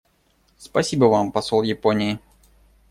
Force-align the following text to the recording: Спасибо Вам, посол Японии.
Спасибо 0.57 1.05
Вам, 1.05 1.31
посол 1.31 1.61
Японии. 1.61 2.17